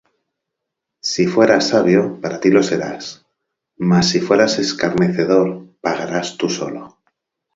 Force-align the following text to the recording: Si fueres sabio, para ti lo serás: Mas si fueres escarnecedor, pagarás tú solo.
Si 1.03 1.27
fueres 1.33 1.67
sabio, 1.67 2.19
para 2.21 2.39
ti 2.39 2.49
lo 2.49 2.63
serás: 2.63 3.23
Mas 3.77 4.09
si 4.09 4.19
fueres 4.19 4.57
escarnecedor, 4.57 5.47
pagarás 5.79 6.37
tú 6.37 6.49
solo. 6.49 6.97